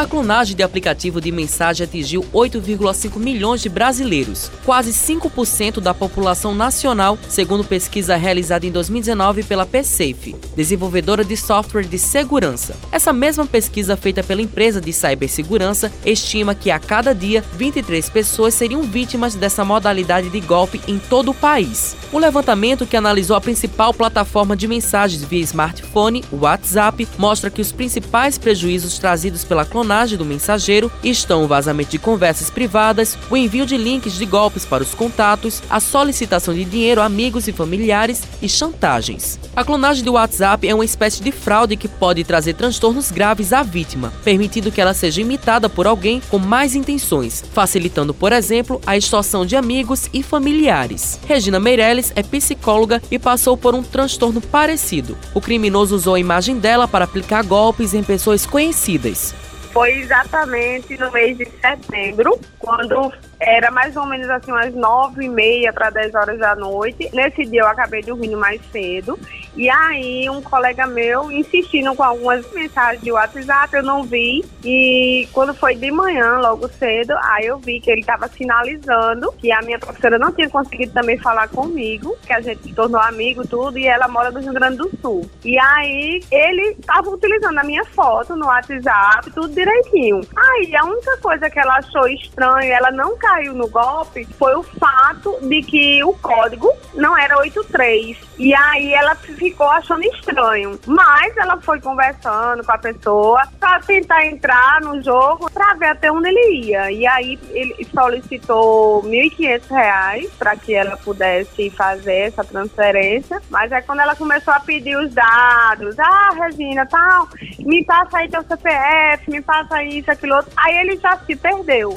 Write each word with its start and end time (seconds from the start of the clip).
A 0.00 0.06
clonagem 0.06 0.56
de 0.56 0.62
aplicativo 0.62 1.20
de 1.20 1.30
mensagem 1.30 1.84
atingiu 1.84 2.24
8,5 2.32 3.18
milhões 3.18 3.60
de 3.60 3.68
brasileiros, 3.68 4.50
quase 4.64 4.92
5% 4.92 5.78
da 5.78 5.92
população 5.92 6.54
nacional, 6.54 7.18
segundo 7.28 7.62
pesquisa 7.62 8.16
realizada 8.16 8.64
em 8.64 8.70
2019 8.70 9.42
pela 9.42 9.66
PSafe, 9.66 10.34
desenvolvedora 10.56 11.22
de 11.22 11.36
software 11.36 11.82
de 11.82 11.98
segurança. 11.98 12.74
Essa 12.90 13.12
mesma 13.12 13.44
pesquisa 13.44 13.94
feita 13.94 14.22
pela 14.22 14.40
empresa 14.40 14.80
de 14.80 14.90
cibersegurança 14.90 15.92
estima 16.02 16.54
que 16.54 16.70
a 16.70 16.78
cada 16.78 17.14
dia 17.14 17.44
23 17.58 18.08
pessoas 18.08 18.54
seriam 18.54 18.80
vítimas 18.80 19.34
dessa 19.34 19.66
modalidade 19.66 20.30
de 20.30 20.40
golpe 20.40 20.80
em 20.88 20.98
todo 20.98 21.32
o 21.32 21.34
país. 21.34 21.94
O 22.10 22.18
levantamento 22.18 22.86
que 22.86 22.96
analisou 22.96 23.36
a 23.36 23.40
principal 23.40 23.92
plataforma 23.92 24.56
de 24.56 24.66
mensagens 24.66 25.22
via 25.22 25.42
smartphone, 25.42 26.24
o 26.32 26.36
WhatsApp, 26.36 27.06
mostra 27.18 27.50
que 27.50 27.60
os 27.60 27.70
principais 27.70 28.38
prejuízos 28.38 28.98
trazidos 28.98 29.44
pela 29.44 29.66
clonagem 29.66 29.89
do 29.90 30.24
mensageiro 30.24 30.90
estão 31.02 31.42
o 31.42 31.48
vazamento 31.48 31.90
de 31.90 31.98
conversas 31.98 32.48
privadas, 32.48 33.18
o 33.28 33.36
envio 33.36 33.66
de 33.66 33.76
links 33.76 34.14
de 34.14 34.24
golpes 34.24 34.64
para 34.64 34.84
os 34.84 34.94
contatos, 34.94 35.60
a 35.68 35.80
solicitação 35.80 36.54
de 36.54 36.64
dinheiro 36.64 37.00
a 37.00 37.06
amigos 37.06 37.48
e 37.48 37.52
familiares 37.52 38.22
e 38.40 38.48
chantagens. 38.48 39.36
A 39.54 39.64
clonagem 39.64 40.04
do 40.04 40.12
WhatsApp 40.12 40.68
é 40.68 40.72
uma 40.72 40.84
espécie 40.84 41.20
de 41.20 41.32
fraude 41.32 41.76
que 41.76 41.88
pode 41.88 42.22
trazer 42.22 42.54
transtornos 42.54 43.10
graves 43.10 43.52
à 43.52 43.64
vítima, 43.64 44.12
permitindo 44.22 44.70
que 44.70 44.80
ela 44.80 44.94
seja 44.94 45.22
imitada 45.22 45.68
por 45.68 45.88
alguém 45.88 46.22
com 46.30 46.38
mais 46.38 46.76
intenções, 46.76 47.42
facilitando, 47.52 48.14
por 48.14 48.32
exemplo, 48.32 48.80
a 48.86 48.96
extorsão 48.96 49.44
de 49.44 49.56
amigos 49.56 50.08
e 50.12 50.22
familiares. 50.22 51.18
Regina 51.26 51.58
Meirelles 51.58 52.12
é 52.14 52.22
psicóloga 52.22 53.02
e 53.10 53.18
passou 53.18 53.56
por 53.56 53.74
um 53.74 53.82
transtorno 53.82 54.40
parecido. 54.40 55.18
O 55.34 55.40
criminoso 55.40 55.96
usou 55.96 56.14
a 56.14 56.20
imagem 56.20 56.58
dela 56.58 56.86
para 56.86 57.04
aplicar 57.04 57.42
golpes 57.42 57.92
em 57.92 58.04
pessoas 58.04 58.46
conhecidas. 58.46 59.34
Foi 59.72 60.00
exatamente 60.00 60.98
no 60.98 61.12
mês 61.12 61.38
de 61.38 61.46
setembro, 61.60 62.38
quando 62.58 63.12
era 63.38 63.70
mais 63.70 63.96
ou 63.96 64.04
menos 64.04 64.28
assim 64.28 64.50
umas 64.50 64.74
nove 64.74 65.24
e 65.24 65.28
meia 65.28 65.72
para 65.72 65.90
dez 65.90 66.14
horas 66.14 66.38
da 66.38 66.56
noite. 66.56 67.08
Nesse 67.12 67.44
dia 67.44 67.60
eu 67.60 67.68
acabei 67.68 68.02
dormindo 68.02 68.36
mais 68.36 68.60
cedo. 68.72 69.18
E 69.56 69.68
aí 69.68 70.28
um 70.30 70.40
colega 70.40 70.86
meu 70.86 71.30
insistindo 71.30 71.94
com 71.94 72.02
algumas 72.02 72.50
mensagens 72.52 73.02
de 73.02 73.12
WhatsApp, 73.12 73.74
eu 73.74 73.82
não 73.82 74.04
vi. 74.04 74.44
E 74.64 75.28
quando 75.32 75.54
foi 75.54 75.74
de 75.74 75.90
manhã, 75.90 76.38
logo 76.38 76.68
cedo, 76.68 77.14
aí 77.22 77.46
eu 77.46 77.58
vi 77.58 77.80
que 77.80 77.90
ele 77.90 78.00
estava 78.00 78.28
sinalizando 78.28 79.32
que 79.32 79.50
a 79.52 79.60
minha 79.62 79.78
professora 79.78 80.18
não 80.18 80.32
tinha 80.32 80.48
conseguido 80.48 80.92
também 80.92 81.18
falar 81.18 81.48
comigo, 81.48 82.16
que 82.26 82.32
a 82.32 82.40
gente 82.40 82.62
se 82.62 82.74
tornou 82.74 83.00
amigo, 83.00 83.46
tudo, 83.46 83.78
e 83.78 83.86
ela 83.86 84.08
mora 84.08 84.30
no 84.30 84.40
Rio 84.40 84.52
Grande 84.52 84.76
do 84.76 84.90
Sul. 85.00 85.28
E 85.44 85.58
aí 85.58 86.22
ele 86.30 86.76
estava 86.78 87.10
utilizando 87.10 87.58
a 87.58 87.64
minha 87.64 87.84
foto 87.84 88.36
no 88.36 88.46
WhatsApp, 88.46 89.30
tudo 89.32 89.48
direitinho. 89.48 90.20
Aí 90.36 90.74
a 90.76 90.84
única 90.84 91.16
coisa 91.18 91.50
que 91.50 91.58
ela 91.58 91.78
achou 91.78 92.06
estranho, 92.08 92.72
ela 92.72 92.90
não 92.90 93.16
caiu 93.16 93.54
no 93.54 93.68
golpe, 93.68 94.26
foi 94.38 94.54
o 94.54 94.62
fato 94.62 95.38
de 95.42 95.62
que 95.62 96.04
o 96.04 96.12
código 96.14 96.72
não 96.94 97.16
era 97.16 97.38
83. 97.38 98.29
E 98.40 98.54
aí 98.54 98.94
ela 98.94 99.14
ficou 99.14 99.68
achando 99.68 100.02
estranho. 100.02 100.80
Mas 100.86 101.36
ela 101.36 101.60
foi 101.60 101.78
conversando 101.78 102.64
com 102.64 102.72
a 102.72 102.78
pessoa 102.78 103.42
para 103.60 103.80
tentar 103.80 104.24
entrar 104.24 104.80
no 104.80 105.02
jogo 105.02 105.50
para 105.52 105.74
ver 105.74 105.88
até 105.88 106.10
onde 106.10 106.30
ele 106.30 106.68
ia. 106.68 106.90
E 106.90 107.06
aí 107.06 107.38
ele 107.50 107.86
solicitou 107.92 109.02
R$ 109.02 109.30
1.500 109.36 110.30
para 110.38 110.56
que 110.56 110.72
ela 110.72 110.96
pudesse 110.96 111.68
fazer 111.68 112.28
essa 112.28 112.42
transferência. 112.42 113.42
Mas 113.50 113.70
é 113.72 113.82
quando 113.82 114.00
ela 114.00 114.16
começou 114.16 114.54
a 114.54 114.60
pedir 114.60 114.96
os 114.96 115.12
dados, 115.12 115.98
ah, 115.98 116.30
Regina, 116.40 116.86
tal, 116.86 117.28
me 117.58 117.84
passa 117.84 118.20
aí 118.20 118.28
teu 118.30 118.42
CPF, 118.42 119.30
me 119.30 119.42
passa 119.42 119.84
isso, 119.84 120.10
aquilo 120.10 120.36
outro. 120.36 120.50
Aí 120.56 120.78
ele 120.78 120.96
já 120.96 121.14
se 121.18 121.36
perdeu 121.36 121.94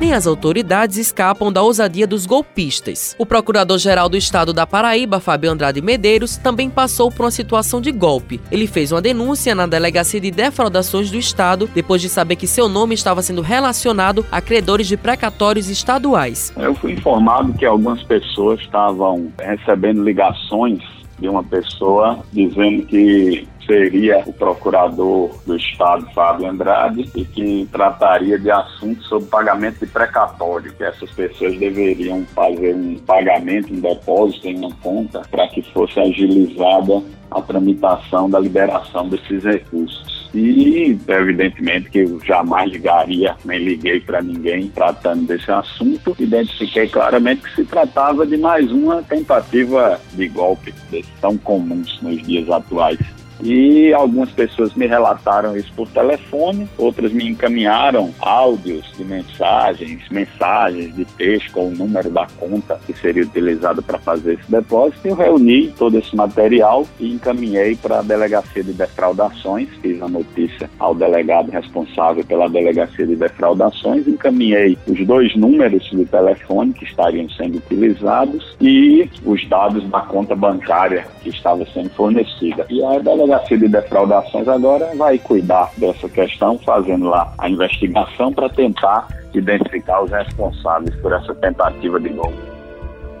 nem 0.00 0.12
as 0.12 0.26
autoridades 0.26 0.96
escapam 0.96 1.52
da 1.52 1.62
ousadia 1.62 2.06
dos 2.06 2.24
golpistas. 2.24 3.16
O 3.18 3.26
procurador-geral 3.26 4.08
do 4.08 4.16
estado 4.16 4.52
da 4.52 4.66
Paraíba, 4.66 5.20
Fábio 5.20 5.50
Andrade 5.50 5.82
Medeiros, 5.82 6.36
também 6.36 6.70
passou 6.70 7.10
por 7.10 7.24
uma 7.24 7.30
situação 7.30 7.80
de 7.80 7.90
golpe. 7.90 8.40
Ele 8.50 8.66
fez 8.66 8.92
uma 8.92 9.00
denúncia 9.00 9.54
na 9.54 9.66
Delegacia 9.66 10.20
de 10.20 10.30
Defraudações 10.30 11.10
do 11.10 11.18
Estado 11.18 11.68
depois 11.74 12.00
de 12.00 12.08
saber 12.08 12.36
que 12.36 12.46
seu 12.46 12.68
nome 12.68 12.94
estava 12.94 13.22
sendo 13.22 13.42
relacionado 13.42 14.24
a 14.30 14.40
credores 14.40 14.86
de 14.86 14.96
precatórios 14.96 15.68
estaduais. 15.68 16.52
Eu 16.56 16.74
fui 16.74 16.92
informado 16.92 17.52
que 17.54 17.64
algumas 17.64 18.02
pessoas 18.02 18.60
estavam 18.60 19.32
recebendo 19.38 20.02
ligações 20.04 20.82
de 21.18 21.28
uma 21.28 21.42
pessoa 21.42 22.20
dizendo 22.32 22.86
que 22.86 23.48
seria 23.68 24.22
o 24.24 24.32
procurador 24.32 25.30
do 25.46 25.54
Estado, 25.54 26.08
Fábio 26.14 26.48
Andrade, 26.48 27.10
e 27.14 27.24
que 27.24 27.68
trataria 27.70 28.38
de 28.38 28.50
assuntos 28.50 29.06
sobre 29.06 29.28
pagamento 29.28 29.80
de 29.80 29.86
precatório, 29.86 30.72
que 30.72 30.82
essas 30.82 31.10
pessoas 31.10 31.56
deveriam 31.58 32.24
fazer 32.34 32.74
um 32.74 32.96
pagamento, 32.96 33.72
um 33.72 33.80
depósito 33.80 34.48
em 34.48 34.56
uma 34.56 34.72
conta, 34.82 35.20
para 35.30 35.46
que 35.48 35.60
fosse 35.70 36.00
agilizada 36.00 37.02
a 37.30 37.42
tramitação 37.42 38.30
da 38.30 38.40
liberação 38.40 39.06
desses 39.06 39.44
recursos. 39.44 40.28
E, 40.34 40.98
evidentemente, 41.08 41.90
que 41.90 41.98
eu 42.00 42.20
jamais 42.24 42.70
ligaria, 42.70 43.34
nem 43.44 43.58
liguei 43.58 44.00
para 44.00 44.22
ninguém 44.22 44.68
tratando 44.68 45.26
desse 45.26 45.50
assunto. 45.50 46.14
Identifiquei 46.18 46.86
claramente 46.88 47.42
que 47.42 47.54
se 47.54 47.64
tratava 47.64 48.26
de 48.26 48.36
mais 48.36 48.70
uma 48.70 49.02
tentativa 49.02 50.00
de 50.12 50.28
golpe, 50.28 50.74
tão 51.20 51.36
comuns 51.38 52.00
nos 52.02 52.22
dias 52.22 52.48
atuais. 52.50 52.98
E 53.40 53.92
algumas 53.92 54.30
pessoas 54.30 54.74
me 54.74 54.86
relataram 54.86 55.56
isso 55.56 55.72
por 55.74 55.88
telefone, 55.88 56.68
outras 56.76 57.12
me 57.12 57.28
encaminharam 57.28 58.12
áudios 58.20 58.84
de 58.96 59.04
mensagens, 59.04 60.08
mensagens 60.10 60.94
de 60.94 61.04
texto 61.04 61.52
com 61.52 61.68
o 61.68 61.70
número 61.70 62.10
da 62.10 62.26
conta 62.38 62.80
que 62.86 62.92
seria 62.92 63.22
utilizada 63.22 63.80
para 63.82 63.98
fazer 63.98 64.34
esse 64.34 64.50
depósito. 64.50 65.06
Eu 65.06 65.14
reuni 65.14 65.68
todo 65.78 65.98
esse 65.98 66.14
material 66.14 66.86
e 66.98 67.12
encaminhei 67.12 67.76
para 67.76 68.00
a 68.00 68.02
Delegacia 68.02 68.62
de 68.62 68.72
Defraudações, 68.72 69.68
fiz 69.80 70.00
a 70.02 70.08
notícia 70.08 70.68
ao 70.78 70.94
delegado 70.94 71.50
responsável 71.50 72.24
pela 72.24 72.48
Delegacia 72.48 73.06
de 73.06 73.16
Defraudações, 73.16 74.06
encaminhei 74.06 74.76
os 74.86 75.06
dois 75.06 75.34
números 75.36 75.84
de 75.90 76.04
telefone 76.04 76.72
que 76.72 76.84
estariam 76.84 77.28
sendo 77.30 77.58
utilizados 77.58 78.56
e 78.60 79.08
os 79.24 79.48
dados 79.48 79.88
da 79.88 80.00
conta 80.00 80.34
bancária 80.34 81.06
que 81.22 81.30
estava 81.30 81.64
sendo 81.72 81.90
fornecida. 81.90 82.66
E 82.68 82.82
a 82.82 82.98
Delegacia 83.28 83.58
de 83.58 83.68
Defraudações 83.68 84.48
agora 84.48 84.90
vai 84.96 85.18
cuidar 85.18 85.70
dessa 85.76 86.08
questão, 86.08 86.58
fazendo 86.60 87.10
lá 87.10 87.30
a 87.36 87.46
investigação 87.46 88.32
para 88.32 88.48
tentar 88.48 89.06
identificar 89.34 90.02
os 90.02 90.10
responsáveis 90.10 90.96
por 90.96 91.12
essa 91.12 91.34
tentativa 91.34 92.00
de 92.00 92.08
golpe. 92.08 92.47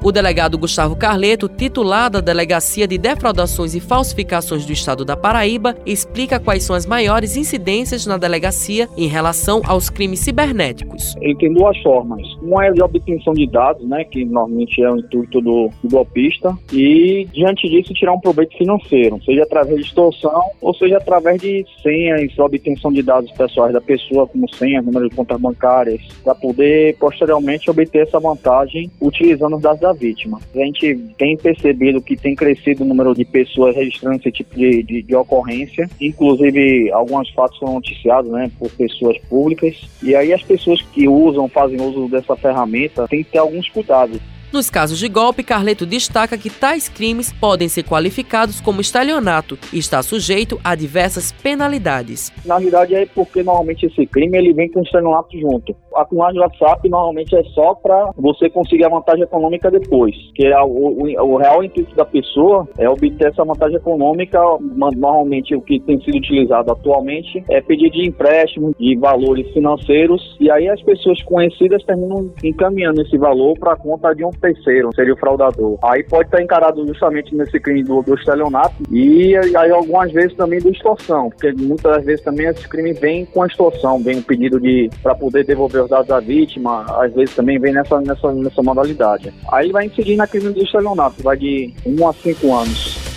O 0.00 0.12
delegado 0.12 0.56
Gustavo 0.56 0.94
Carleto, 0.94 1.48
titular 1.48 2.08
da 2.08 2.20
Delegacia 2.20 2.86
de 2.86 2.96
Defraudações 2.96 3.74
e 3.74 3.80
Falsificações 3.80 4.64
do 4.64 4.72
Estado 4.72 5.04
da 5.04 5.16
Paraíba, 5.16 5.74
explica 5.84 6.38
quais 6.38 6.62
são 6.62 6.76
as 6.76 6.86
maiores 6.86 7.36
incidências 7.36 8.06
na 8.06 8.16
delegacia 8.16 8.88
em 8.96 9.08
relação 9.08 9.60
aos 9.66 9.90
crimes 9.90 10.20
cibernéticos. 10.20 11.16
Ele 11.20 11.34
tem 11.34 11.52
duas 11.52 11.76
formas. 11.78 12.22
Uma 12.40 12.66
é 12.66 12.70
de 12.70 12.80
obtenção 12.80 13.34
de 13.34 13.46
dados, 13.48 13.86
né, 13.88 14.04
que 14.04 14.24
normalmente 14.24 14.80
é 14.80 14.90
o 14.90 14.98
intuito 14.98 15.40
do, 15.40 15.68
golpista, 15.84 16.56
e 16.72 17.26
diante 17.32 17.68
disso 17.68 17.92
tirar 17.92 18.12
um 18.12 18.20
proveito 18.20 18.56
financeiro, 18.56 19.20
seja 19.24 19.42
através 19.42 19.76
de 19.76 19.82
extorsão 19.82 20.42
ou 20.60 20.72
seja 20.74 20.98
através 20.98 21.40
de 21.40 21.66
senhas, 21.82 22.38
obtenção 22.38 22.92
de 22.92 23.02
dados 23.02 23.32
pessoais 23.32 23.72
da 23.72 23.80
pessoa, 23.80 24.28
como 24.28 24.48
senha, 24.54 24.80
número 24.80 25.08
de 25.08 25.16
contas 25.16 25.40
bancárias, 25.40 26.00
para 26.22 26.36
poder 26.36 26.96
posteriormente 26.98 27.68
obter 27.68 28.06
essa 28.06 28.20
vantagem 28.20 28.90
utilizando 29.00 29.56
os 29.56 29.62
dados 29.62 29.80
da 29.80 29.87
vítima. 29.92 30.40
A 30.54 30.58
gente 30.58 30.96
tem 31.16 31.36
percebido 31.36 32.00
que 32.00 32.16
tem 32.16 32.34
crescido 32.34 32.84
o 32.84 32.86
número 32.86 33.14
de 33.14 33.24
pessoas 33.24 33.74
registrando 33.74 34.16
esse 34.16 34.30
tipo 34.30 34.54
de, 34.56 34.82
de, 34.82 35.02
de 35.02 35.14
ocorrência, 35.14 35.88
inclusive 36.00 36.90
alguns 36.92 37.30
fatos 37.30 37.58
são 37.58 37.74
noticiados 37.74 38.30
né, 38.30 38.50
por 38.58 38.70
pessoas 38.70 39.18
públicas, 39.28 39.76
e 40.02 40.14
aí 40.14 40.32
as 40.32 40.42
pessoas 40.42 40.80
que 40.82 41.08
usam, 41.08 41.48
fazem 41.48 41.80
uso 41.80 42.08
dessa 42.08 42.36
ferramenta, 42.36 43.06
têm 43.08 43.22
que 43.22 43.30
ter 43.30 43.38
alguns 43.38 43.68
cuidados. 43.68 44.20
Nos 44.50 44.70
casos 44.70 44.98
de 44.98 45.08
golpe, 45.10 45.42
Carleto 45.42 45.84
destaca 45.84 46.38
que 46.38 46.48
tais 46.48 46.88
crimes 46.88 47.30
podem 47.30 47.68
ser 47.68 47.82
qualificados 47.82 48.62
como 48.62 48.80
estelionato 48.80 49.58
e 49.70 49.78
está 49.78 50.02
sujeito 50.02 50.58
a 50.64 50.74
diversas 50.74 51.32
penalidades. 51.32 52.32
Na 52.46 52.58
verdade 52.58 52.94
é 52.94 53.04
porque 53.04 53.42
normalmente 53.42 53.84
esse 53.84 54.06
crime 54.06 54.38
ele 54.38 54.54
vem 54.54 54.70
com 54.70 54.80
estelionato 54.80 55.38
junto 55.38 55.76
a 55.98 56.04
cunhagem 56.04 56.34
do 56.34 56.40
WhatsApp 56.40 56.88
normalmente 56.88 57.36
é 57.36 57.42
só 57.54 57.74
para 57.74 58.10
você 58.16 58.48
conseguir 58.48 58.84
a 58.84 58.88
vantagem 58.88 59.24
econômica 59.24 59.70
depois, 59.70 60.14
que 60.34 60.46
é 60.46 60.60
o, 60.60 60.66
o, 60.66 61.34
o, 61.34 61.36
real 61.36 61.62
intuito 61.62 61.94
da 61.94 62.04
pessoa 62.04 62.68
é 62.78 62.88
obter 62.88 63.28
essa 63.28 63.44
vantagem 63.44 63.76
econômica, 63.76 64.40
normalmente 64.60 65.54
o 65.54 65.60
que 65.60 65.80
tem 65.80 66.00
sido 66.00 66.16
utilizado 66.16 66.70
atualmente 66.70 67.42
é 67.50 67.60
pedir 67.60 67.90
de 67.90 68.06
empréstimo 68.06 68.74
de 68.78 68.96
valores 68.96 69.48
financeiros 69.52 70.36
e 70.40 70.50
aí 70.50 70.68
as 70.68 70.80
pessoas 70.82 71.20
conhecidas 71.22 71.82
terminam 71.84 72.30
encaminhando 72.42 73.02
esse 73.02 73.16
valor 73.18 73.58
para 73.58 73.72
a 73.72 73.76
conta 73.76 74.14
de 74.14 74.24
um 74.24 74.30
terceiro, 74.30 74.90
seria 74.94 75.14
o 75.14 75.16
fraudador. 75.16 75.78
Aí 75.82 76.02
pode 76.04 76.28
estar 76.28 76.42
encarado 76.42 76.86
justamente 76.86 77.34
nesse 77.34 77.58
crime 77.58 77.82
do, 77.82 78.02
do 78.02 78.14
estelionato 78.14 78.74
e 78.90 79.34
aí 79.36 79.70
algumas 79.70 80.12
vezes 80.12 80.34
também 80.34 80.60
do 80.60 80.70
extorsão, 80.70 81.30
porque 81.30 81.52
muitas 81.52 82.04
vezes 82.04 82.24
também 82.24 82.46
esse 82.46 82.68
crime 82.68 82.92
vem 82.92 83.24
com 83.26 83.42
a 83.42 83.46
extorsão, 83.46 83.98
vem 83.98 84.18
um 84.18 84.22
pedido 84.22 84.60
de 84.60 84.88
para 85.02 85.14
poder 85.14 85.44
devolver 85.44 85.87
dados 85.88 86.08
da 86.08 86.20
vítima, 86.20 86.84
às 87.02 87.12
vezes 87.12 87.34
também 87.34 87.58
vem 87.58 87.72
nessa, 87.72 88.00
nessa, 88.00 88.32
nessa 88.32 88.62
modalidade. 88.62 89.32
Aí 89.52 89.70
vai 89.72 89.86
incidir 89.86 90.16
na 90.16 90.26
crime 90.26 90.52
do 90.52 90.62
estelionato, 90.62 91.22
vai 91.22 91.36
de 91.36 91.72
1 91.84 92.08
a 92.08 92.12
5 92.12 92.54
anos. 92.54 93.08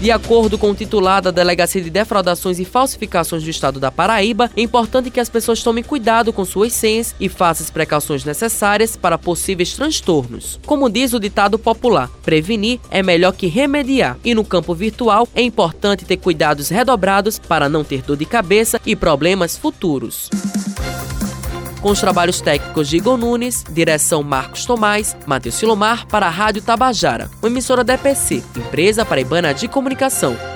De 0.00 0.10
acordo 0.10 0.58
com 0.58 0.70
o 0.70 0.74
titular 0.74 1.22
da 1.22 1.30
Delegacia 1.30 1.80
de 1.80 1.88
Defraudações 1.88 2.58
e 2.58 2.66
Falsificações 2.66 3.42
do 3.42 3.48
Estado 3.48 3.80
da 3.80 3.90
Paraíba, 3.90 4.50
é 4.54 4.60
importante 4.60 5.10
que 5.10 5.18
as 5.18 5.30
pessoas 5.30 5.62
tomem 5.62 5.82
cuidado 5.82 6.34
com 6.34 6.44
suas 6.44 6.74
senhas 6.74 7.14
e 7.18 7.30
façam 7.30 7.64
as 7.64 7.70
precauções 7.70 8.22
necessárias 8.22 8.94
para 8.94 9.16
possíveis 9.16 9.74
transtornos. 9.74 10.60
Como 10.66 10.90
diz 10.90 11.14
o 11.14 11.20
ditado 11.20 11.58
popular, 11.58 12.10
prevenir 12.22 12.78
é 12.90 13.02
melhor 13.02 13.32
que 13.32 13.46
remediar. 13.46 14.18
E 14.22 14.34
no 14.34 14.44
campo 14.44 14.74
virtual 14.74 15.26
é 15.34 15.40
importante 15.40 16.04
ter 16.04 16.18
cuidados 16.18 16.68
redobrados 16.68 17.38
para 17.38 17.66
não 17.66 17.82
ter 17.82 18.02
dor 18.02 18.18
de 18.18 18.26
cabeça 18.26 18.78
e 18.84 18.94
problemas 18.94 19.56
futuros 19.56 20.28
com 21.86 21.92
os 21.92 22.00
trabalhos 22.00 22.40
técnicos 22.40 22.88
de 22.88 22.96
Igor 22.96 23.16
Nunes, 23.16 23.64
direção 23.70 24.20
Marcos 24.20 24.66
Tomás, 24.66 25.16
Matheus 25.24 25.54
Silomar 25.54 26.04
para 26.08 26.26
a 26.26 26.30
Rádio 26.30 26.60
Tabajara, 26.60 27.30
uma 27.40 27.48
emissora 27.48 27.84
da 27.84 27.94
EPC, 27.94 28.42
Empresa 28.56 29.04
Paraibana 29.04 29.54
de 29.54 29.68
Comunicação. 29.68 30.55